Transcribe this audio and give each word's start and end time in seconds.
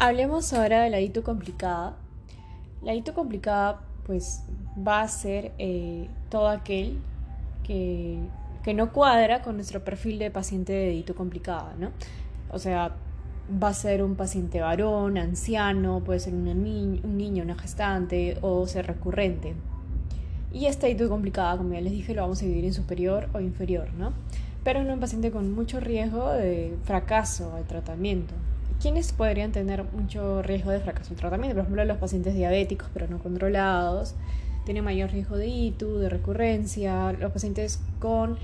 Hablemos 0.00 0.52
ahora 0.52 0.82
de 0.82 0.90
la 0.90 1.00
ITU 1.00 1.24
complicada. 1.24 1.96
La 2.82 2.94
ITU 2.94 3.14
complicada 3.14 3.80
pues 4.06 4.44
va 4.86 5.00
a 5.00 5.08
ser 5.08 5.50
eh, 5.58 6.06
todo 6.30 6.46
aquel 6.46 7.00
que, 7.64 8.20
que, 8.62 8.74
no 8.74 8.92
cuadra 8.92 9.42
con 9.42 9.56
nuestro 9.56 9.82
perfil 9.82 10.20
de 10.20 10.30
paciente 10.30 10.72
de 10.72 10.94
ITU 10.94 11.14
complicada, 11.14 11.74
¿no? 11.76 11.90
O 12.52 12.60
sea, 12.60 12.94
va 13.50 13.68
a 13.70 13.74
ser 13.74 14.04
un 14.04 14.14
paciente 14.14 14.60
varón, 14.60 15.18
anciano, 15.18 16.00
puede 16.04 16.20
ser 16.20 16.32
un 16.32 16.62
niño, 16.62 17.42
una 17.42 17.58
gestante 17.58 18.38
o 18.40 18.68
ser 18.68 18.86
recurrente. 18.86 19.54
Y 20.52 20.66
esta 20.66 20.88
ITU 20.88 21.08
complicada, 21.08 21.56
como 21.56 21.74
ya 21.74 21.80
les 21.80 21.92
dije, 21.92 22.14
lo 22.14 22.22
vamos 22.22 22.40
a 22.40 22.44
dividir 22.44 22.66
en 22.66 22.72
superior 22.72 23.28
o 23.32 23.40
inferior, 23.40 23.92
¿no? 23.94 24.12
Pero 24.62 24.78
en 24.78 24.92
un 24.92 25.00
paciente 25.00 25.32
con 25.32 25.52
mucho 25.52 25.80
riesgo 25.80 26.30
de 26.30 26.78
fracaso 26.84 27.52
al 27.56 27.64
tratamiento. 27.64 28.34
¿Quiénes 28.80 29.12
podrían 29.12 29.50
tener 29.50 29.82
mucho 29.92 30.40
riesgo 30.40 30.70
de 30.70 30.78
fracaso 30.78 31.12
al 31.12 31.16
tratamiento? 31.16 31.56
Por 31.56 31.62
ejemplo, 31.62 31.84
los 31.84 31.98
pacientes 31.98 32.34
diabéticos 32.34 32.88
pero 32.94 33.08
no 33.08 33.18
controlados, 33.18 34.14
tienen 34.64 34.84
mayor 34.84 35.10
riesgo 35.10 35.36
de 35.36 35.48
ITU, 35.48 35.98
de 35.98 36.08
recurrencia, 36.08 37.12
los 37.12 37.32
pacientes 37.32 37.80
con 37.98 38.38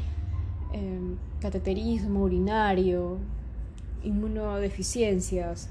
em, 0.72 1.16
cateterismo 1.40 2.22
urinario, 2.22 3.18
inmunodeficiencias. 4.02 5.68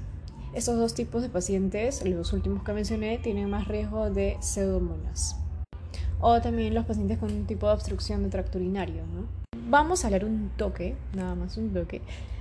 Estos 0.54 0.78
dos 0.78 0.94
tipos 0.94 1.20
de 1.20 1.28
pacientes, 1.28 2.02
los 2.08 2.32
últimos 2.32 2.62
que 2.62 2.72
mencioné, 2.72 3.18
tienen 3.18 3.50
más 3.50 3.68
riesgo 3.68 4.08
de 4.08 4.38
pseudomonas. 4.40 5.36
O 6.20 6.40
también 6.40 6.72
los 6.72 6.86
pacientes 6.86 7.18
con 7.18 7.30
un 7.30 7.44
tipo 7.44 7.66
de 7.66 7.74
obstrucción 7.74 8.22
de 8.22 8.30
tracto 8.30 8.56
urinario. 8.56 9.02
Vamos 9.68 10.04
a 10.04 10.06
hablar 10.06 10.24
un 10.24 10.50
toque, 10.56 10.96
nada 11.14 11.34
más 11.34 11.58
un 11.58 11.70
toque, 11.74 12.00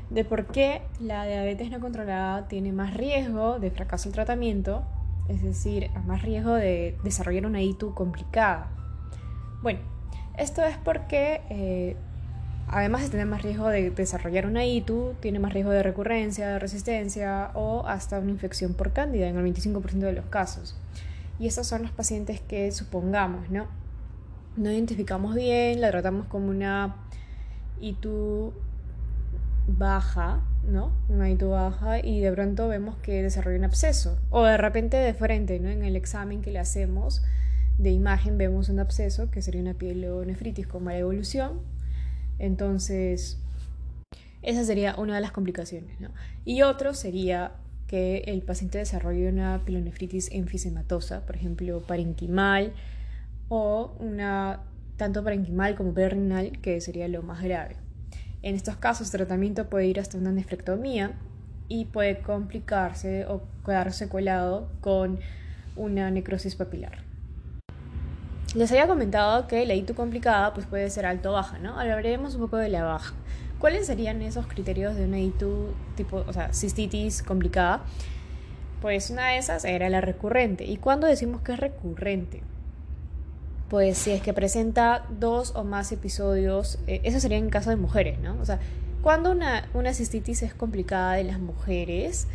de 0.10 0.26
por 0.26 0.48
qué 0.48 0.82
la 1.00 1.26
diabetes 1.26 1.72
no 1.72 1.80
controlada 1.80 2.48
tiene 2.48 2.72
más 2.72 2.94
riesgo 2.94 3.60
de 3.60 3.72
fracaso 3.72 4.10
el 4.10 4.14
tratamiento, 4.14 4.84
es 5.30 5.42
decir, 5.42 5.90
más 6.06 6.22
riesgo 6.22 6.54
de 6.54 6.98
desarrollar 7.04 7.46
una 7.46 7.62
ITU 7.62 7.94
complicada. 7.94 8.68
Bueno, 9.62 9.80
esto 10.38 10.64
es 10.64 10.78
porque 10.78 11.42
eh, 11.50 11.96
además 12.68 13.04
de 13.04 13.10
tener 13.10 13.26
más 13.26 13.42
riesgo 13.42 13.70
de 13.70 13.92
desarrollar 13.92 14.46
una 14.46 14.66
ITU, 14.66 15.14
tiene 15.20 15.40
más 15.40 15.54
riesgo 15.54 15.72
de 15.72 15.84
recurrencia, 15.84 16.50
de 16.50 16.60
resistencia 16.60 17.52
o 17.54 17.86
hasta 17.88 18.20
una 18.20 18.32
infección 18.32 18.74
por 18.74 18.92
cándida 18.92 19.28
en 19.28 19.38
el 19.38 19.46
25% 19.46 20.00
de 20.00 20.14
los 20.14 20.26
casos. 20.26 20.76
Y 21.40 21.48
esos 21.48 21.68
son 21.68 21.82
los 21.84 21.92
pacientes 21.92 22.42
que 22.42 22.72
supongamos, 22.72 23.50
¿no? 23.50 23.68
No 24.56 24.72
identificamos 24.72 25.36
bien, 25.36 25.82
la 25.82 25.90
tratamos 25.90 26.28
como 26.28 26.50
una 26.50 26.96
ITU 27.82 28.54
baja, 29.68 30.42
¿no? 30.68 30.92
Una 31.10 31.30
ITU 31.30 31.50
baja 31.50 32.00
y 32.00 32.20
de 32.20 32.32
pronto 32.32 32.68
vemos 32.68 32.98
que 32.98 33.24
desarrolla 33.24 33.58
un 33.58 33.66
absceso. 33.66 34.20
O 34.30 34.44
de 34.44 34.58
repente 34.58 34.98
de 34.98 35.14
frente, 35.14 35.60
¿no? 35.60 35.70
En 35.70 35.84
el 35.84 35.96
examen 35.96 36.42
que 36.42 36.52
le 36.52 36.60
hacemos 36.60 37.24
de 37.78 37.92
imagen 37.92 38.38
vemos 38.38 38.70
un 38.70 38.80
absceso, 38.80 39.32
que 39.32 39.42
sería 39.42 39.62
una 39.62 39.74
pielonefritis 39.74 40.68
con 40.68 40.84
mala 40.84 41.00
evolución. 41.00 41.62
Entonces, 42.40 43.40
esa 44.42 44.64
sería 44.64 44.96
una 44.98 45.16
de 45.16 45.22
las 45.22 45.32
complicaciones, 45.32 46.00
¿no? 46.00 46.10
Y 46.46 46.62
otro 46.62 46.94
sería 46.94 47.54
que 47.88 48.24
el 48.28 48.42
paciente 48.42 48.78
desarrolle 48.78 49.30
una 49.30 49.64
pielonefritis 49.66 50.32
enfisematosa, 50.32 51.26
por 51.26 51.36
ejemplo, 51.36 51.82
parenquimal 51.82 52.74
o 53.50 53.96
una 54.00 54.62
tanto 54.98 55.24
parenquimal 55.24 55.76
como 55.76 55.94
perrenal, 55.94 56.60
que 56.62 56.80
sería 56.82 57.08
lo 57.08 57.24
más 57.24 57.44
grave. 57.44 57.76
En 58.44 58.56
estos 58.56 58.76
casos, 58.76 59.08
el 59.08 59.20
tratamiento 59.20 59.70
puede 59.70 59.88
ir 59.88 60.02
hasta 60.02 60.18
una 60.18 60.34
nefrectomía 60.34 61.14
y 61.70 61.86
puede 61.86 62.20
complicarse 62.20 63.26
o 63.26 63.42
quedarse 63.66 64.10
colado 64.10 64.70
con 64.82 65.18
una 65.78 66.12
necrosis 66.12 66.56
papilar. 66.56 67.04
Les 68.54 68.70
había 68.70 68.86
comentado 68.86 69.48
que 69.48 69.66
la 69.66 69.76
ITU 69.76 69.96
complicada 69.96 70.54
pues 70.54 70.66
puede 70.66 70.90
ser 70.90 71.06
alto 71.06 71.30
o 71.30 71.34
baja, 71.34 71.58
¿no? 71.58 71.80
Hablaremos 71.80 72.36
un 72.36 72.42
poco 72.42 72.58
de 72.58 72.68
la 72.68 72.84
baja. 72.84 73.14
¿Cuáles 73.60 73.88
serían 73.88 74.22
esos 74.22 74.46
criterios 74.46 74.98
de 74.98 75.06
una 75.06 75.22
ITU 75.22 75.70
tipo, 75.96 76.26
o 76.28 76.34
sea, 76.34 76.54
cistitis 76.54 77.24
complicada? 77.24 77.84
Pues 78.82 79.10
una 79.10 79.30
de 79.30 79.38
esas 79.38 79.64
era 79.64 79.90
la 79.90 80.02
recurrente. 80.02 80.66
¿Y 80.66 80.76
cuándo 80.76 81.08
decimos 81.08 81.42
que 81.42 81.54
es 81.54 81.60
recurrente? 81.62 82.44
Pues 83.74 83.98
si 83.98 84.12
es 84.12 84.22
que 84.22 84.34
presenta 84.34 85.04
dos 85.20 85.54
o 85.56 85.64
más 85.64 85.92
episodios, 85.92 86.78
eh, 86.86 87.02
eso 87.06 87.20
sería 87.20 87.40
en 87.40 87.50
caso 87.50 87.72
de 87.72 87.76
mujeres, 87.76 88.20
¿no? 88.20 88.38
O 88.40 88.46
sea, 88.46 88.60
cuando 89.02 89.32
una, 89.32 89.68
una 89.74 89.96
cistitis 89.96 90.44
es 90.44 90.54
complicada 90.54 91.14
de 91.14 91.24
las 91.24 91.40
mujeres, 91.40 92.28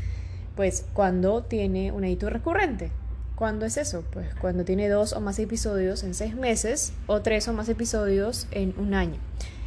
pues 0.56 0.84
cuando 0.94 1.44
tiene 1.44 1.93
una 1.93 2.09
hito 2.09 2.28
recurrente. 2.28 2.91
¿Cuándo 3.37 3.66
es 3.66 3.77
eso? 3.77 4.03
Pues 4.10 4.34
cuando 4.41 4.65
tiene 4.65 4.88
dos 4.88 5.12
o 5.12 5.21
más 5.21 5.38
episodios 5.38 6.03
en 6.03 6.15
seis 6.15 6.34
meses 6.34 6.93
o 7.06 7.21
tres 7.22 7.47
o 7.47 7.53
más 7.53 7.69
episodios 7.69 8.48
en 8.50 8.75
un 8.77 8.94
año. 8.94 9.21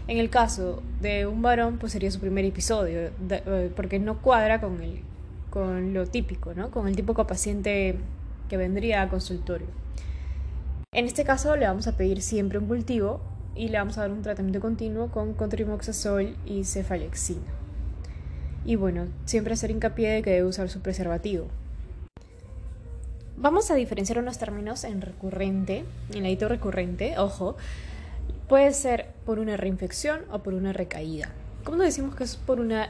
En 0.09 0.17
el 0.17 0.29
caso 0.29 0.83
de 0.99 1.25
un 1.25 1.41
varón, 1.41 1.77
pues 1.77 1.93
sería 1.93 2.11
su 2.11 2.19
primer 2.19 2.43
episodio, 2.43 3.11
eh, 3.29 3.71
porque 3.77 3.97
no 3.97 4.21
cuadra 4.21 4.59
con, 4.59 4.81
el, 4.83 4.99
con 5.49 5.93
lo 5.93 6.05
típico, 6.05 6.53
¿no? 6.53 6.69
Con 6.69 6.89
el 6.89 6.97
típico 6.97 7.25
paciente 7.25 7.95
que 8.49 8.57
vendría 8.57 9.03
a 9.03 9.07
consultorio. 9.07 9.67
En 10.93 11.05
este 11.05 11.23
caso 11.23 11.55
le 11.55 11.65
vamos 11.65 11.87
a 11.87 11.95
pedir 11.95 12.21
siempre 12.21 12.57
un 12.57 12.67
cultivo 12.67 13.21
y 13.55 13.69
le 13.69 13.77
vamos 13.77 13.97
a 13.97 14.01
dar 14.01 14.11
un 14.11 14.23
tratamiento 14.23 14.59
continuo 14.59 15.07
con 15.07 15.33
contrimoxazol 15.33 16.35
y 16.45 16.65
cefalexina. 16.65 17.47
Y 18.65 18.75
bueno, 18.75 19.05
siempre 19.23 19.53
hacer 19.53 19.71
hincapié 19.71 20.09
de 20.09 20.21
que 20.21 20.31
debe 20.31 20.49
usar 20.49 20.67
su 20.67 20.81
preservativo. 20.81 21.47
Vamos 23.37 23.71
a 23.71 23.75
diferenciar 23.75 24.19
unos 24.19 24.37
términos 24.37 24.83
en 24.83 24.99
recurrente, 24.99 25.85
en 26.13 26.23
la 26.23 26.29
hito 26.29 26.49
recurrente, 26.49 27.17
ojo, 27.17 27.55
puede 28.49 28.73
ser 28.73 29.13
por 29.25 29.39
una 29.39 29.55
reinfección 29.55 30.25
o 30.29 30.39
por 30.43 30.53
una 30.53 30.73
recaída. 30.73 31.31
¿Cómo 31.63 31.77
decimos 31.77 32.15
que 32.15 32.25
es 32.25 32.35
por 32.35 32.59
una 32.59 32.89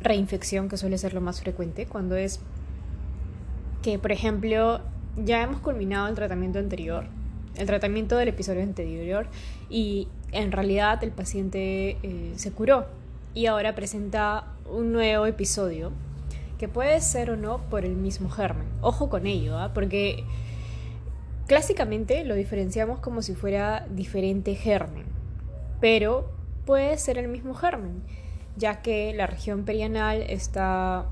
reinfección, 0.00 0.68
que 0.68 0.76
suele 0.76 0.98
ser 0.98 1.14
lo 1.14 1.20
más 1.20 1.40
frecuente? 1.40 1.86
Cuando 1.86 2.14
es 2.14 2.38
que, 3.82 3.98
por 3.98 4.12
ejemplo, 4.12 4.82
ya 5.16 5.42
hemos 5.42 5.58
culminado 5.58 6.06
el 6.06 6.14
tratamiento 6.14 6.60
anterior 6.60 7.06
el 7.56 7.66
tratamiento 7.66 8.16
del 8.16 8.28
episodio 8.28 8.62
anterior 8.62 9.26
y 9.68 10.08
en 10.32 10.52
realidad 10.52 11.02
el 11.02 11.10
paciente 11.10 11.98
eh, 12.02 12.32
se 12.36 12.52
curó 12.52 12.86
y 13.34 13.46
ahora 13.46 13.74
presenta 13.74 14.44
un 14.70 14.92
nuevo 14.92 15.26
episodio 15.26 15.92
que 16.58 16.68
puede 16.68 17.00
ser 17.00 17.30
o 17.30 17.36
no 17.36 17.58
por 17.70 17.84
el 17.84 17.96
mismo 17.96 18.28
germen. 18.28 18.66
Ojo 18.82 19.08
con 19.08 19.26
ello, 19.26 19.58
¿ah? 19.58 19.72
porque 19.72 20.24
clásicamente 21.46 22.24
lo 22.24 22.34
diferenciamos 22.34 23.00
como 23.00 23.22
si 23.22 23.34
fuera 23.34 23.86
diferente 23.90 24.54
germen, 24.54 25.06
pero 25.80 26.30
puede 26.66 26.98
ser 26.98 27.18
el 27.18 27.28
mismo 27.28 27.54
germen, 27.54 28.02
ya 28.56 28.82
que 28.82 29.14
la 29.14 29.26
región 29.26 29.64
perianal 29.64 30.22
está, 30.22 31.06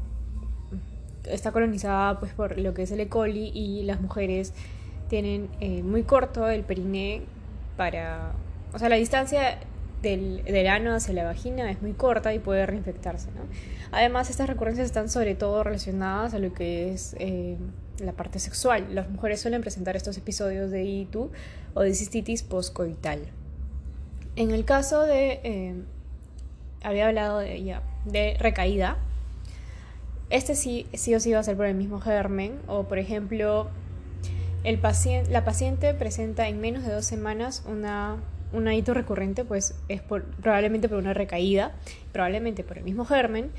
está 1.24 1.50
colonizada 1.50 2.20
pues, 2.20 2.32
por 2.34 2.58
lo 2.58 2.74
que 2.74 2.82
es 2.82 2.90
el 2.90 3.00
E. 3.00 3.08
coli 3.08 3.50
y 3.54 3.84
las 3.84 4.00
mujeres 4.00 4.52
tienen 5.08 5.48
eh, 5.60 5.82
muy 5.82 6.02
corto 6.02 6.48
el 6.48 6.62
periné 6.62 7.22
para... 7.76 8.32
O 8.72 8.78
sea, 8.78 8.88
la 8.88 8.96
distancia 8.96 9.58
del, 10.02 10.44
del, 10.44 10.66
ano 10.68 10.94
hacia 10.94 11.14
la 11.14 11.24
vagina 11.24 11.70
es 11.70 11.82
muy 11.82 11.92
corta 11.92 12.34
y 12.34 12.38
puede 12.38 12.66
reinfectarse. 12.66 13.28
¿no? 13.32 13.42
Además, 13.90 14.30
estas 14.30 14.48
recurrencias 14.48 14.86
están 14.86 15.08
sobre 15.08 15.34
todo 15.34 15.64
relacionadas 15.64 16.34
a 16.34 16.38
lo 16.38 16.52
que 16.52 16.92
es 16.92 17.16
eh, 17.18 17.56
la 17.98 18.12
parte 18.12 18.38
sexual. 18.38 18.94
Las 18.94 19.08
mujeres 19.10 19.40
suelen 19.40 19.62
presentar 19.62 19.96
estos 19.96 20.16
episodios 20.18 20.70
de 20.70 20.84
ITU 20.84 21.30
o 21.74 21.80
de 21.80 21.94
cistitis 21.94 22.42
postcoital. 22.42 23.20
En 24.36 24.50
el 24.50 24.64
caso 24.64 25.02
de... 25.02 25.40
Eh, 25.42 25.74
había 26.82 27.08
hablado 27.08 27.38
de, 27.38 27.62
ya, 27.62 27.82
de 28.04 28.36
recaída. 28.38 28.98
Este 30.30 30.54
sí, 30.54 30.86
sí 30.92 31.14
o 31.14 31.20
sí 31.20 31.32
va 31.32 31.40
a 31.40 31.42
ser 31.42 31.56
por 31.56 31.66
el 31.66 31.74
mismo 31.74 32.00
germen. 32.00 32.60
O 32.66 32.84
por 32.84 32.98
ejemplo, 32.98 33.68
el 34.64 34.78
paciente, 34.78 35.30
la 35.30 35.44
paciente 35.44 35.94
presenta 35.94 36.48
en 36.48 36.60
menos 36.60 36.84
de 36.84 36.92
dos 36.92 37.04
semanas 37.04 37.64
una, 37.66 38.16
un 38.52 38.70
hito 38.70 38.94
recurrente, 38.94 39.44
pues 39.44 39.74
es 39.88 40.02
probablemente 40.02 40.88
por 40.88 40.98
una 40.98 41.14
recaída, 41.14 41.76
probablemente 42.12 42.64
por 42.64 42.78
el 42.78 42.84
mismo 42.84 43.04
germen 43.04 43.50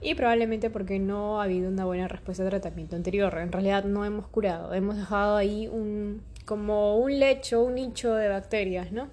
y 0.00 0.14
probablemente 0.14 0.70
porque 0.70 0.98
no 0.98 1.40
ha 1.40 1.44
habido 1.44 1.68
una 1.68 1.84
buena 1.84 2.08
respuesta 2.08 2.42
al 2.42 2.50
tratamiento 2.50 2.96
anterior. 2.96 3.36
En 3.38 3.52
realidad 3.52 3.84
no 3.84 4.04
hemos 4.04 4.28
curado, 4.28 4.72
hemos 4.74 4.96
dejado 4.96 5.36
ahí 5.36 5.68
un, 5.68 6.22
como 6.44 6.96
un 6.98 7.18
lecho, 7.18 7.62
un 7.62 7.74
nicho 7.74 8.14
de 8.14 8.28
bacterias, 8.28 8.92
¿no? 8.92 9.08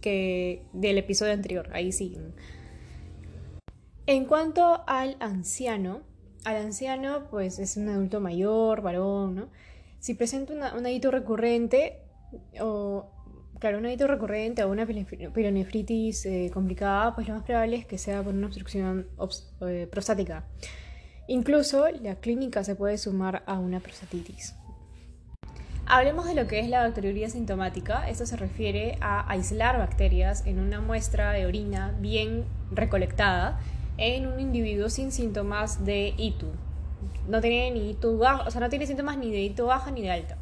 Que 0.00 0.62
del 0.72 0.98
episodio 0.98 1.32
anterior, 1.32 1.68
ahí 1.72 1.92
siguen. 1.92 2.34
En 4.06 4.24
cuanto 4.24 4.82
al 4.86 5.16
anciano, 5.20 6.00
al 6.44 6.56
anciano 6.56 7.28
pues 7.30 7.58
es 7.58 7.76
un 7.76 7.88
adulto 7.88 8.20
mayor, 8.20 8.82
varón, 8.82 9.34
¿no? 9.36 9.48
Si 10.02 10.14
presenta 10.14 10.52
una, 10.52 10.74
un 10.74 10.84
hito 10.84 11.12
recurrente 11.12 12.00
o 12.60 13.08
claro, 13.60 13.78
un 13.78 13.84
recurrente 13.84 14.64
o 14.64 14.68
una 14.68 14.84
pielonefritis 14.84 16.26
eh, 16.26 16.50
complicada, 16.52 17.14
pues 17.14 17.28
lo 17.28 17.34
más 17.34 17.44
probable 17.44 17.76
es 17.76 17.86
que 17.86 17.98
sea 17.98 18.20
por 18.20 18.34
una 18.34 18.48
obstrucción 18.48 19.06
eh, 19.60 19.86
prostática. 19.88 20.44
Incluso 21.28 21.86
la 21.88 22.16
clínica 22.16 22.64
se 22.64 22.74
puede 22.74 22.98
sumar 22.98 23.44
a 23.46 23.60
una 23.60 23.78
prostatitis. 23.78 24.56
Hablemos 25.86 26.26
de 26.26 26.34
lo 26.34 26.48
que 26.48 26.58
es 26.58 26.68
la 26.68 26.82
bacteriuria 26.82 27.30
sintomática. 27.30 28.08
Esto 28.08 28.26
se 28.26 28.36
refiere 28.36 28.98
a 29.00 29.30
aislar 29.30 29.78
bacterias 29.78 30.44
en 30.46 30.58
una 30.58 30.80
muestra 30.80 31.30
de 31.30 31.46
orina 31.46 31.94
bien 32.00 32.44
recolectada 32.72 33.60
en 33.98 34.26
un 34.26 34.40
individuo 34.40 34.88
sin 34.88 35.12
síntomas 35.12 35.84
de 35.84 36.12
ITU. 36.16 36.48
No 37.28 37.40
tiene 37.40 37.70
ni 37.70 37.90
ITU 37.90 38.18
baja, 38.18 38.44
o 38.46 38.50
sea, 38.50 38.60
no 38.60 38.68
tiene 38.68 38.86
síntomas 38.86 39.16
ni 39.16 39.30
de 39.30 39.40
ITU 39.40 39.66
baja 39.66 39.90
ni 39.90 40.02
de 40.02 40.10
alta. 40.10 40.36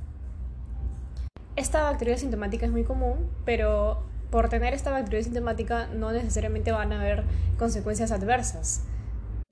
Esta 1.56 1.82
bacteria 1.82 2.16
sintomática 2.16 2.66
es 2.66 2.72
muy 2.72 2.84
común, 2.84 3.28
pero 3.44 4.02
por 4.30 4.48
tener 4.48 4.72
esta 4.72 4.90
bacteria 4.90 5.22
sintomática 5.22 5.88
no 5.88 6.12
necesariamente 6.12 6.72
van 6.72 6.92
a 6.92 7.00
haber 7.00 7.24
consecuencias 7.58 8.12
adversas, 8.12 8.82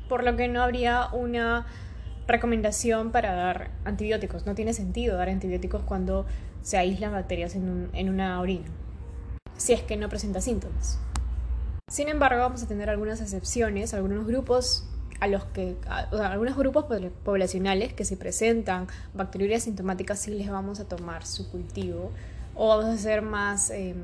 por 0.08 0.24
lo 0.24 0.36
que 0.36 0.48
no 0.48 0.62
habría 0.62 1.08
una 1.12 1.66
recomendación 2.26 3.10
para 3.10 3.34
dar 3.34 3.70
antibióticos. 3.84 4.46
No 4.46 4.54
tiene 4.54 4.72
sentido 4.72 5.16
dar 5.16 5.28
antibióticos 5.28 5.82
cuando 5.82 6.26
se 6.62 6.78
aíslan 6.78 7.12
bacterias 7.12 7.54
en, 7.54 7.90
en 7.92 8.08
una 8.08 8.40
orina, 8.40 8.66
si 9.56 9.72
es 9.72 9.82
que 9.82 9.96
no 9.96 10.08
presenta 10.08 10.40
síntomas. 10.40 11.00
Sin 11.90 12.08
embargo, 12.08 12.40
vamos 12.40 12.62
a 12.62 12.68
tener 12.68 12.90
algunas 12.90 13.20
excepciones, 13.20 13.94
algunos 13.94 14.26
grupos 14.26 14.86
a 15.20 15.26
los 15.26 15.44
que 15.46 15.76
algunos 15.90 16.56
grupos 16.56 16.86
poblacionales 17.24 17.92
que 17.92 18.04
se 18.04 18.16
presentan 18.16 18.86
bacteriurias 19.14 19.64
sintomáticas 19.64 20.20
sí 20.20 20.30
les 20.30 20.50
vamos 20.50 20.80
a 20.80 20.84
tomar 20.84 21.26
su 21.26 21.50
cultivo 21.50 22.12
o 22.54 22.68
vamos 22.68 22.86
a 22.86 22.96
ser 22.98 23.22
más 23.22 23.70
em, 23.70 23.96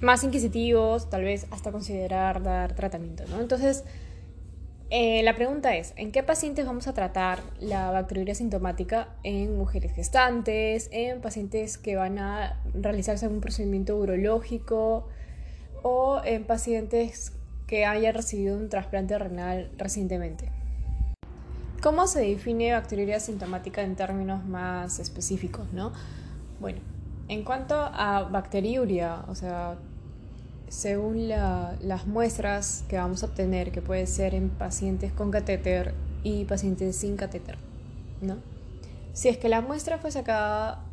más 0.00 0.24
inquisitivos, 0.24 1.10
tal 1.10 1.24
vez 1.24 1.46
hasta 1.50 1.72
considerar 1.72 2.42
dar 2.42 2.74
tratamiento, 2.74 3.24
¿no? 3.28 3.40
Entonces, 3.40 3.84
eh, 4.88 5.22
la 5.22 5.36
pregunta 5.36 5.76
es, 5.76 5.92
¿en 5.96 6.10
qué 6.10 6.22
pacientes 6.22 6.66
vamos 6.66 6.88
a 6.88 6.94
tratar 6.94 7.40
la 7.60 7.90
bacteriuria 7.90 8.34
sintomática? 8.34 9.08
En 9.22 9.56
mujeres 9.56 9.92
gestantes, 9.94 10.88
en 10.90 11.20
pacientes 11.20 11.78
que 11.78 11.96
van 11.96 12.18
a 12.18 12.60
realizarse 12.74 13.26
algún 13.26 13.40
procedimiento 13.40 13.96
urológico 13.96 15.06
o 15.82 16.20
en 16.24 16.44
pacientes 16.44 17.32
que 17.70 17.86
hayan 17.86 18.12
recibido 18.12 18.56
un 18.56 18.68
trasplante 18.68 19.16
renal 19.16 19.70
recientemente. 19.78 20.50
¿Cómo 21.80 22.08
se 22.08 22.18
define 22.18 22.72
bacteriuria 22.72 23.20
sintomática 23.20 23.82
en 23.82 23.94
términos 23.94 24.44
más 24.44 24.98
específicos, 24.98 25.72
no? 25.72 25.92
Bueno, 26.58 26.80
en 27.28 27.44
cuanto 27.44 27.76
a 27.76 28.24
bacteriuria, 28.28 29.24
o 29.28 29.36
sea, 29.36 29.76
según 30.66 31.28
las 31.28 32.08
muestras 32.08 32.84
que 32.88 32.96
vamos 32.96 33.22
a 33.22 33.26
obtener, 33.26 33.70
que 33.70 33.82
puede 33.82 34.08
ser 34.08 34.34
en 34.34 34.50
pacientes 34.50 35.12
con 35.12 35.30
catéter 35.30 35.94
y 36.24 36.46
pacientes 36.46 36.96
sin 36.96 37.16
catéter, 37.16 37.56
¿no? 38.20 38.38
Si 39.12 39.28
es 39.28 39.38
que 39.38 39.48
la 39.48 39.60
muestra 39.60 39.98
fue 39.98 40.10
sacada 40.10 40.89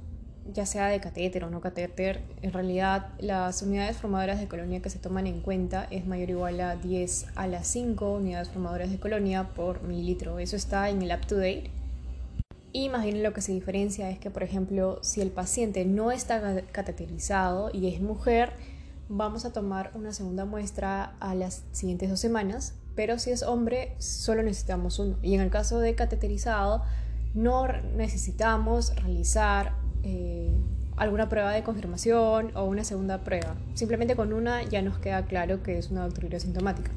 ya 0.54 0.66
sea 0.66 0.88
de 0.88 1.00
catéter 1.00 1.44
o 1.44 1.50
no 1.50 1.62
catéter, 1.62 2.22
en 2.42 2.54
realidad 2.54 3.10
las 3.20 3.62
unidades 3.62 3.98
formadoras 3.98 4.40
de 4.40 4.48
colonia 4.48 4.82
que 4.82 4.90
se 4.90 5.00
toman 5.00 5.28
en 5.28 5.42
cuenta 5.42 5.88
es 5.92 6.06
mayor 6.06 6.30
o 6.30 6.32
igual 6.32 6.62
a 6.62 6.76
10 6.76 7.28
a 7.36 7.48
las 7.48 7.68
5 7.68 8.14
unidades 8.14 8.50
formadoras 8.50 8.92
de 8.92 9.00
colonia 9.00 9.50
por 9.56 9.84
mililitro. 9.84 10.40
Eso 10.40 10.56
está 10.56 10.90
en 10.90 11.02
el 11.02 11.12
up 11.12 11.26
to 11.26 11.36
date. 11.36 11.72
Y 12.74 12.90
más 12.90 13.04
bien 13.04 13.24
lo 13.24 13.34
que 13.34 13.42
se 13.42 13.52
diferencia 13.52 14.10
es 14.10 14.20
que, 14.20 14.30
por 14.30 14.44
ejemplo, 14.44 15.00
si 15.02 15.22
el 15.22 15.32
paciente 15.32 15.86
no 15.86 16.12
está 16.12 16.62
cateterizado 16.72 17.72
y 17.74 17.94
es 17.94 18.02
mujer, 18.02 18.54
vamos 19.10 19.46
a 19.46 19.54
tomar 19.54 19.92
una 19.96 20.14
segunda 20.14 20.46
muestra 20.46 21.16
a 21.20 21.34
las 21.34 21.64
siguientes 21.72 22.10
dos 22.10 22.20
semanas, 22.20 22.74
pero 22.96 23.20
si 23.20 23.32
es 23.32 23.44
hombre, 23.44 23.96
solo 24.00 24.44
necesitamos 24.44 25.00
uno. 25.00 25.18
Y 25.22 25.34
en 25.34 25.42
el 25.42 25.50
caso 25.50 25.80
de 25.80 25.96
cateterizado, 25.96 26.84
no 27.34 27.68
necesitamos 27.96 28.96
realizar 28.96 29.74
eh, 30.04 30.52
alguna 30.96 31.30
prueba 31.30 31.52
de 31.52 31.64
confirmación 31.64 32.52
o 32.56 32.66
una 32.66 32.84
segunda 32.84 33.20
prueba. 33.20 33.56
Simplemente 33.74 34.16
con 34.16 34.34
una 34.34 34.64
ya 34.64 34.82
nos 34.82 34.98
queda 35.00 35.26
claro 35.26 35.64
que 35.64 35.78
es 35.78 35.92
una 35.92 36.02
bacteriuria 36.02 36.40
sintomática. 36.40 36.92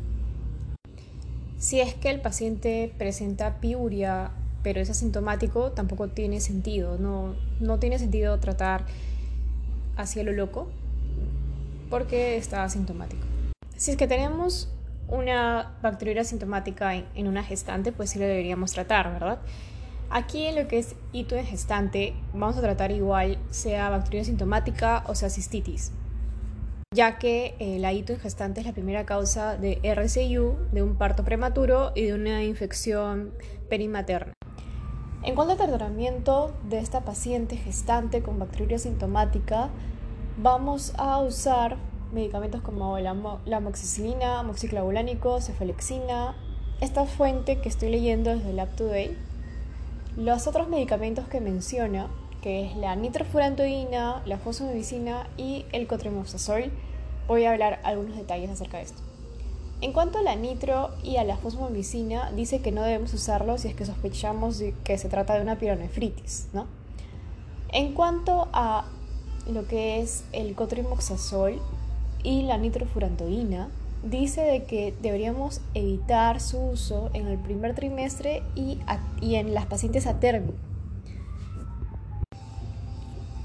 Si 1.59 1.81
es 1.81 1.95
que 1.95 2.11
el 2.11 2.21
paciente 2.21 2.93
presenta 2.97 3.61
piuria 3.61 4.31
pero 4.63 4.81
es 4.81 4.91
asintomático, 4.91 5.73
tampoco 5.73 6.09
tiene 6.09 6.41
sentido. 6.41 6.99
No, 6.99 7.35
no 7.61 7.79
tiene 7.79 7.99
sentido 7.99 8.39
tratar 8.39 8.85
hacia 9.97 10.23
lo 10.23 10.33
loco 10.33 10.71
porque 11.89 12.37
está 12.37 12.65
asintomático. 12.65 13.23
Si 13.77 13.91
es 13.91 13.97
que 13.97 14.07
tenemos 14.07 14.73
una 15.09 15.73
bacteriuria 15.83 16.25
sintomática 16.25 16.95
en, 16.95 17.07
en 17.15 17.27
una 17.27 17.43
gestante, 17.43 17.93
pues 17.93 18.11
sí 18.11 18.19
lo 18.19 18.27
deberíamos 18.27 18.73
tratar, 18.73 19.13
¿verdad? 19.13 19.39
Aquí 20.13 20.45
en 20.47 20.57
lo 20.57 20.67
que 20.67 20.81
es 20.81 20.97
hito 21.13 21.37
en 21.37 21.47
gestante, 21.47 22.15
vamos 22.35 22.57
a 22.57 22.61
tratar 22.61 22.91
igual 22.91 23.39
sea 23.51 23.91
bacteria 23.91 24.25
sintomática 24.25 25.05
o 25.07 25.15
sea 25.15 25.31
cistitis, 25.31 25.93
ya 26.93 27.17
que 27.19 27.55
eh, 27.61 27.79
la 27.79 27.93
hito 27.93 28.13
en 28.13 28.19
gestante 28.19 28.59
es 28.59 28.67
la 28.67 28.73
primera 28.73 29.07
causa 29.07 29.57
de 29.57 29.79
RCU, 29.85 30.57
de 30.73 30.83
un 30.83 30.97
parto 30.97 31.23
prematuro 31.23 31.93
y 31.95 32.07
de 32.07 32.15
una 32.15 32.43
infección 32.43 33.33
perimaterna. 33.69 34.33
En 35.23 35.37
cuanto 35.37 35.53
al 35.63 35.69
tratamiento 35.69 36.57
de 36.69 36.81
esta 36.81 37.03
paciente 37.03 37.57
gestante 37.57 38.21
con 38.21 38.41
bacteria 38.41 38.81
sintomática, 38.81 39.71
vamos 40.39 40.93
a 40.99 41.21
usar 41.21 41.77
medicamentos 42.13 42.63
como 42.63 42.99
la, 42.99 43.15
la 43.45 43.59
amoxicilina, 43.59 44.41
amoxiclavulánico, 44.41 45.41
cefalexina. 45.41 46.35
Esta 46.81 47.05
fuente 47.05 47.61
que 47.61 47.69
estoy 47.69 47.91
leyendo 47.91 48.33
es 48.33 48.45
del 48.45 48.59
Up 48.59 48.75
to 48.75 48.87
Date 48.87 49.30
los 50.21 50.47
otros 50.47 50.69
medicamentos 50.69 51.27
que 51.29 51.41
menciona, 51.41 52.09
que 52.43 52.67
es 52.67 52.77
la 52.77 52.95
nitrofurantoína, 52.95 54.23
la 54.27 54.37
fosfomicina 54.37 55.27
y 55.39 55.65
el 55.73 55.87
cotrimoxazol, 55.87 56.71
voy 57.27 57.45
a 57.45 57.53
hablar 57.53 57.81
algunos 57.85 58.19
detalles 58.19 58.51
acerca 58.51 58.77
de 58.77 58.83
esto. 58.83 59.01
En 59.81 59.95
cuanto 59.95 60.19
a 60.19 60.23
la 60.23 60.37
nitro 60.37 60.91
y 61.03 61.17
a 61.17 61.25
la 61.25 61.39
fosfomicina, 61.39 62.33
dice 62.33 62.61
que 62.61 62.71
no 62.71 62.83
debemos 62.83 63.15
usarlo 63.15 63.57
si 63.57 63.69
es 63.69 63.75
que 63.75 63.87
sospechamos 63.87 64.63
que 64.85 64.99
se 64.99 65.09
trata 65.09 65.37
de 65.37 65.41
una 65.41 65.59
pironefritis, 65.59 66.49
¿no? 66.53 66.67
En 67.73 67.95
cuanto 67.95 68.49
a 68.53 68.85
lo 69.51 69.67
que 69.67 70.01
es 70.01 70.25
el 70.33 70.55
cotrimoxazol 70.55 71.59
y 72.23 72.43
la 72.43 72.59
nitrofurantoína, 72.59 73.71
dice 74.03 74.43
de 74.43 74.65
que 74.65 74.95
deberíamos 75.03 75.61
evitar 75.75 76.41
su 76.41 76.59
uso 76.59 77.11
en 77.15 77.27
el 77.27 77.39
primer 77.39 77.75
trimestre 77.75 78.43
y, 78.55 78.79
y 79.21 79.37
en 79.37 79.55
las 79.55 79.67
pacientes 79.67 80.07
a 80.07 80.21
término. 80.21 80.55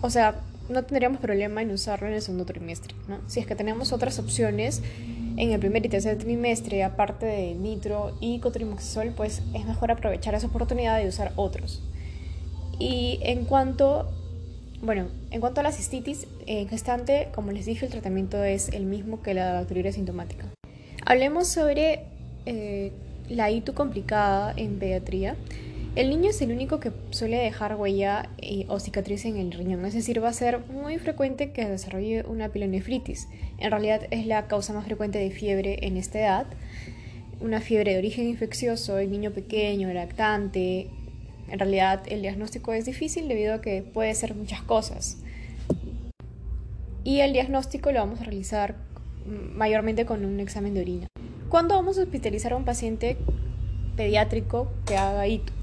O 0.01 0.09
sea, 0.09 0.35
no 0.69 0.83
tendríamos 0.83 1.19
problema 1.19 1.61
en 1.61 1.71
usarlo 1.71 2.07
en 2.07 2.13
el 2.13 2.21
segundo 2.21 2.45
trimestre. 2.45 2.95
¿no? 3.07 3.19
Si 3.27 3.39
es 3.39 3.45
que 3.45 3.55
tenemos 3.55 3.91
otras 3.91 4.19
opciones 4.19 4.81
en 5.37 5.51
el 5.51 5.59
primer 5.59 5.85
y 5.85 5.89
tercer 5.89 6.17
trimestre, 6.17 6.83
aparte 6.83 7.25
de 7.25 7.55
nitro 7.55 8.17
y 8.19 8.39
cotrimoxazol, 8.39 9.09
pues 9.09 9.41
es 9.53 9.65
mejor 9.65 9.91
aprovechar 9.91 10.35
esa 10.35 10.47
oportunidad 10.47 10.97
de 10.97 11.07
usar 11.07 11.33
otros. 11.35 11.83
Y 12.79 13.19
en 13.21 13.45
cuanto 13.45 14.09
bueno, 14.85 15.07
en 15.31 15.41
cuanto 15.41 15.61
a 15.61 15.63
la 15.63 15.71
cistitis, 15.71 16.27
en 16.45 16.67
gestante, 16.67 17.29
como 17.33 17.51
les 17.51 17.65
dije, 17.65 17.85
el 17.85 17.91
tratamiento 17.91 18.43
es 18.43 18.69
el 18.69 18.85
mismo 18.85 19.21
que 19.21 19.33
la 19.33 19.53
bacteriuria 19.53 19.91
sintomática. 19.91 20.45
Hablemos 21.05 21.47
sobre 21.47 22.03
eh, 22.45 22.91
la 23.29 23.49
ITU 23.49 23.73
complicada 23.73 24.53
en 24.55 24.77
pediatría. 24.77 25.35
El 25.95 26.09
niño 26.09 26.29
es 26.29 26.41
el 26.41 26.51
único 26.51 26.79
que 26.79 26.91
suele 27.11 27.37
dejar 27.37 27.75
huella 27.75 28.29
eh, 28.37 28.65
o 28.67 28.79
cicatriz 28.79 29.25
en 29.25 29.37
el 29.37 29.51
riñón, 29.51 29.85
es 29.85 29.93
decir, 29.93 30.21
va 30.21 30.29
a 30.29 30.33
ser 30.33 30.59
muy 30.67 30.97
frecuente 30.97 31.51
que 31.51 31.65
desarrolle 31.65 32.23
una 32.27 32.49
pilonefritis. 32.49 33.27
En 33.57 33.71
realidad 33.71 34.01
es 34.11 34.27
la 34.27 34.47
causa 34.47 34.73
más 34.73 34.85
frecuente 34.85 35.19
de 35.19 35.31
fiebre 35.31 35.79
en 35.87 35.95
esta 35.97 36.19
edad, 36.19 36.45
una 37.39 37.61
fiebre 37.61 37.93
de 37.93 37.97
origen 37.97 38.27
infeccioso 38.27 38.99
en 38.99 39.11
niño 39.11 39.31
pequeño, 39.31 39.91
lactante, 39.93 40.89
en 41.47 41.59
realidad 41.59 42.03
el 42.07 42.21
diagnóstico 42.21 42.73
es 42.73 42.85
difícil 42.85 43.27
debido 43.27 43.53
a 43.53 43.61
que 43.61 43.81
puede 43.81 44.13
ser 44.15 44.35
muchas 44.35 44.61
cosas. 44.61 45.17
Y 47.03 47.19
el 47.19 47.33
diagnóstico 47.33 47.91
lo 47.91 47.99
vamos 47.99 48.21
a 48.21 48.23
realizar 48.23 48.75
mayormente 49.25 50.05
con 50.05 50.25
un 50.25 50.39
examen 50.39 50.73
de 50.73 50.81
orina. 50.81 51.07
¿Cuándo 51.49 51.75
vamos 51.75 51.97
a 51.97 52.03
hospitalizar 52.03 52.53
a 52.53 52.55
un 52.55 52.65
paciente 52.65 53.17
pediátrico 53.95 54.71
que 54.85 54.97
haga 54.97 55.27
ITU? 55.27 55.53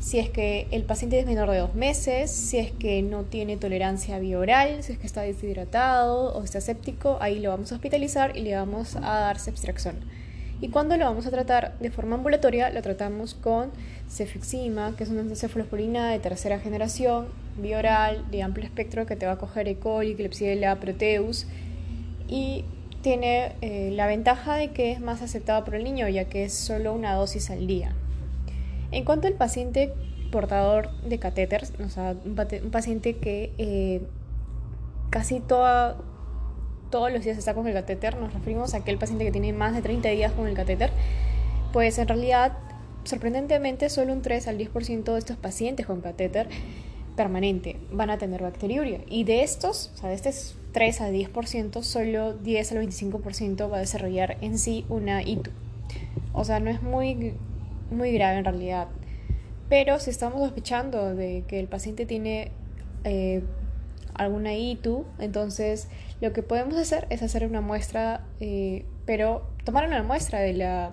Si 0.00 0.18
es 0.18 0.28
que 0.30 0.66
el 0.72 0.82
paciente 0.82 1.20
es 1.20 1.26
menor 1.26 1.48
de 1.50 1.58
dos 1.58 1.76
meses, 1.76 2.32
si 2.32 2.58
es 2.58 2.72
que 2.72 3.02
no 3.02 3.22
tiene 3.22 3.56
tolerancia 3.56 4.18
bioral, 4.18 4.82
si 4.82 4.92
es 4.92 4.98
que 4.98 5.06
está 5.06 5.22
deshidratado 5.22 6.34
o 6.34 6.42
está 6.42 6.60
séptico, 6.60 7.18
ahí 7.20 7.38
lo 7.38 7.50
vamos 7.50 7.70
a 7.70 7.76
hospitalizar 7.76 8.36
y 8.36 8.40
le 8.40 8.56
vamos 8.56 8.96
a 8.96 9.00
dar 9.00 9.38
ceftriaxona. 9.38 10.00
¿Y 10.62 10.68
cuando 10.68 10.96
lo 10.96 11.04
vamos 11.04 11.26
a 11.26 11.30
tratar 11.32 11.76
de 11.80 11.90
forma 11.90 12.14
ambulatoria? 12.14 12.70
Lo 12.70 12.82
tratamos 12.82 13.34
con 13.34 13.72
cefixima, 14.08 14.94
que 14.96 15.02
es 15.02 15.10
una 15.10 15.34
cefalosporina 15.34 16.08
de 16.08 16.20
tercera 16.20 16.60
generación, 16.60 17.26
bioral, 17.58 18.30
de 18.30 18.44
amplio 18.44 18.64
espectro, 18.64 19.04
que 19.04 19.16
te 19.16 19.26
va 19.26 19.32
a 19.32 19.38
coger 19.38 19.66
E. 19.66 19.74
coli, 19.80 20.14
Klebsiella, 20.14 20.78
Proteus. 20.78 21.48
Y 22.28 22.64
tiene 23.02 23.56
eh, 23.60 23.90
la 23.92 24.06
ventaja 24.06 24.54
de 24.54 24.70
que 24.70 24.92
es 24.92 25.00
más 25.00 25.20
aceptado 25.20 25.64
por 25.64 25.74
el 25.74 25.82
niño, 25.82 26.08
ya 26.08 26.26
que 26.26 26.44
es 26.44 26.54
solo 26.54 26.92
una 26.94 27.14
dosis 27.14 27.50
al 27.50 27.66
día. 27.66 27.96
En 28.92 29.04
cuanto 29.04 29.26
al 29.26 29.34
paciente 29.34 29.92
portador 30.30 30.90
de 31.02 31.18
catéteres, 31.18 31.72
o 31.84 31.88
sea, 31.88 32.14
un, 32.24 32.36
paciente 32.70 33.16
que 33.16 33.52
eh, 33.58 34.00
casi 35.10 35.40
toda, 35.40 35.96
todos 36.92 37.10
los 37.10 37.24
días 37.24 37.38
está 37.38 37.54
con 37.54 37.66
el 37.66 37.72
catéter, 37.72 38.16
nos 38.18 38.32
referimos 38.32 38.74
a 38.74 38.76
aquel 38.76 38.98
paciente 38.98 39.24
que 39.24 39.32
tiene 39.32 39.52
más 39.52 39.74
de 39.74 39.80
30 39.82 40.10
días 40.10 40.30
con 40.30 40.46
el 40.46 40.54
catéter, 40.54 40.90
pues 41.72 41.98
en 41.98 42.06
realidad, 42.06 42.52
sorprendentemente, 43.04 43.88
solo 43.88 44.12
un 44.12 44.20
3 44.20 44.46
al 44.46 44.58
10% 44.58 45.12
de 45.12 45.18
estos 45.18 45.38
pacientes 45.38 45.86
con 45.86 46.02
catéter 46.02 46.48
permanente 47.16 47.78
van 47.90 48.10
a 48.10 48.18
tener 48.18 48.42
bacteriuria. 48.42 49.00
Y 49.08 49.24
de 49.24 49.42
estos, 49.42 49.90
o 49.94 49.96
sea, 49.96 50.10
de 50.10 50.16
estos 50.16 50.54
3 50.72 51.00
al 51.00 51.14
10%, 51.14 51.82
solo 51.82 52.34
10 52.34 52.72
al 52.72 52.86
25% 52.86 53.72
va 53.72 53.78
a 53.78 53.80
desarrollar 53.80 54.36
en 54.42 54.58
sí 54.58 54.84
una 54.90 55.22
ITU. 55.22 55.50
O 56.34 56.44
sea, 56.44 56.60
no 56.60 56.70
es 56.70 56.82
muy, 56.82 57.32
muy 57.90 58.12
grave 58.12 58.36
en 58.38 58.44
realidad. 58.44 58.88
Pero 59.70 59.98
si 59.98 60.10
estamos 60.10 60.40
sospechando 60.40 61.14
de 61.14 61.44
que 61.48 61.58
el 61.58 61.68
paciente 61.68 62.04
tiene 62.04 62.52
eh, 63.04 63.42
alguna 64.24 64.54
ITU, 64.54 65.06
entonces 65.18 65.88
lo 66.20 66.32
que 66.32 66.42
podemos 66.42 66.76
hacer 66.76 67.06
es 67.10 67.22
hacer 67.22 67.46
una 67.46 67.60
muestra, 67.60 68.26
eh, 68.40 68.84
pero 69.06 69.50
tomar 69.64 69.86
una 69.86 70.02
muestra 70.02 70.40
de 70.40 70.54
la, 70.54 70.92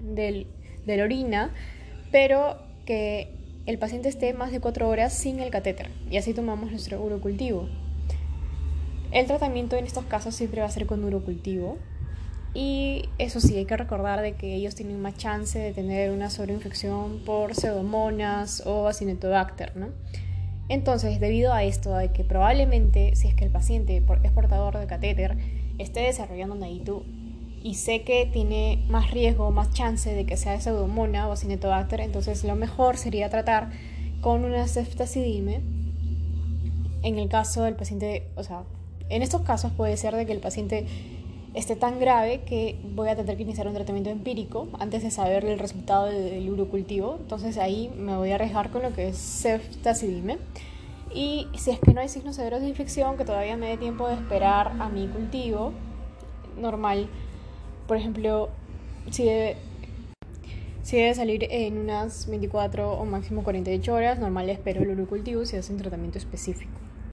del, 0.00 0.46
de 0.86 0.96
la 0.96 1.04
orina, 1.04 1.54
pero 2.10 2.58
que 2.84 3.30
el 3.66 3.78
paciente 3.78 4.08
esté 4.08 4.34
más 4.34 4.50
de 4.50 4.60
4 4.60 4.88
horas 4.88 5.12
sin 5.12 5.40
el 5.40 5.50
catéter 5.50 5.88
y 6.10 6.16
así 6.16 6.34
tomamos 6.34 6.70
nuestro 6.70 7.00
urocultivo. 7.00 7.68
El 9.12 9.26
tratamiento 9.26 9.76
en 9.76 9.84
estos 9.84 10.04
casos 10.06 10.34
siempre 10.34 10.62
va 10.62 10.66
a 10.66 10.70
ser 10.70 10.86
con 10.86 11.04
urocultivo 11.04 11.78
y 12.54 13.08
eso 13.18 13.40
sí, 13.40 13.56
hay 13.56 13.64
que 13.64 13.76
recordar 13.76 14.20
de 14.20 14.34
que 14.34 14.54
ellos 14.54 14.74
tienen 14.74 15.00
más 15.00 15.16
chance 15.16 15.58
de 15.58 15.72
tener 15.72 16.10
una 16.10 16.28
sobreinfección 16.28 17.20
por 17.24 17.54
pseudomonas 17.54 18.62
o 18.66 18.88
acinetobacter, 18.88 19.76
¿no? 19.76 19.88
Entonces, 20.68 21.20
debido 21.20 21.52
a 21.52 21.64
esto, 21.64 21.94
de 21.94 22.12
que 22.12 22.24
probablemente 22.24 23.14
si 23.16 23.28
es 23.28 23.34
que 23.34 23.44
el 23.44 23.50
paciente 23.50 24.02
es 24.22 24.32
portador 24.32 24.78
de 24.78 24.86
catéter, 24.86 25.36
esté 25.78 26.00
desarrollando 26.00 26.54
una 26.54 26.68
ITU 26.68 27.04
y 27.62 27.74
sé 27.74 28.02
que 28.02 28.26
tiene 28.26 28.84
más 28.88 29.10
riesgo, 29.10 29.50
más 29.50 29.72
chance 29.72 30.12
de 30.12 30.26
que 30.26 30.36
sea 30.36 30.60
pseudomona 30.60 31.28
o 31.28 31.32
acinetobacter, 31.32 32.00
entonces 32.00 32.42
lo 32.44 32.56
mejor 32.56 32.96
sería 32.96 33.30
tratar 33.30 33.70
con 34.20 34.44
una 34.44 34.66
ceftacidime. 34.66 35.60
En 37.02 37.18
el 37.18 37.28
caso 37.28 37.64
del 37.64 37.74
paciente, 37.74 38.28
o 38.36 38.44
sea, 38.44 38.62
en 39.08 39.22
estos 39.22 39.42
casos 39.42 39.72
puede 39.72 39.96
ser 39.96 40.14
de 40.14 40.24
que 40.26 40.32
el 40.32 40.40
paciente 40.40 40.86
esté 41.54 41.76
tan 41.76 42.00
grave 42.00 42.40
que 42.46 42.78
voy 42.94 43.08
a 43.08 43.16
tener 43.16 43.36
que 43.36 43.42
iniciar 43.42 43.66
un 43.68 43.74
tratamiento 43.74 44.10
empírico 44.10 44.68
antes 44.78 45.02
de 45.02 45.10
saber 45.10 45.44
el 45.44 45.58
resultado 45.58 46.06
del 46.06 46.48
urocultivo. 46.50 47.18
Entonces 47.20 47.58
ahí 47.58 47.92
me 47.96 48.16
voy 48.16 48.30
a 48.30 48.36
arriesgar 48.36 48.70
con 48.70 48.82
lo 48.82 48.92
que 48.92 49.08
es 49.08 49.18
ceftacidime. 49.18 50.38
Y 51.14 51.46
si 51.54 51.70
es 51.70 51.78
que 51.78 51.92
no 51.92 52.00
hay 52.00 52.08
signos 52.08 52.36
severos 52.36 52.62
de 52.62 52.68
infección, 52.68 53.18
que 53.18 53.24
todavía 53.24 53.56
me 53.56 53.68
dé 53.68 53.76
tiempo 53.76 54.08
de 54.08 54.14
esperar 54.14 54.72
a 54.80 54.88
mi 54.88 55.08
cultivo 55.08 55.72
normal, 56.58 57.08
por 57.86 57.98
ejemplo, 57.98 58.48
si 59.10 59.24
debe, 59.24 59.56
salir 61.14 61.46
en 61.50 61.78
unas 61.78 62.26
24 62.28 62.92
o 62.92 63.04
máximo 63.04 63.44
48 63.44 63.92
horas, 63.92 64.18
normal 64.18 64.48
espero 64.48 64.82
el 64.82 64.90
urocultivo 64.90 65.44
si 65.44 65.56
hace 65.56 65.72
un 65.72 65.78
tratamiento 65.78 66.16
específico. 66.16 66.91